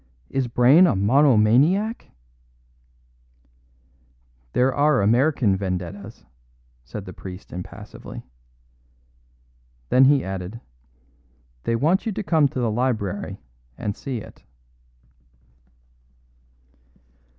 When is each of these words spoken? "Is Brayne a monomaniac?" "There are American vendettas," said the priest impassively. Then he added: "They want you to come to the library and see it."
"Is 0.31 0.47
Brayne 0.47 0.87
a 0.87 0.95
monomaniac?" 0.95 2.07
"There 4.53 4.73
are 4.73 4.99
American 5.03 5.55
vendettas," 5.55 6.25
said 6.83 7.05
the 7.05 7.13
priest 7.13 7.53
impassively. 7.53 8.25
Then 9.89 10.05
he 10.05 10.23
added: 10.23 10.59
"They 11.65 11.75
want 11.75 12.07
you 12.07 12.11
to 12.13 12.23
come 12.23 12.47
to 12.47 12.59
the 12.59 12.71
library 12.71 13.43
and 13.77 13.95
see 13.95 14.17
it." 14.17 14.43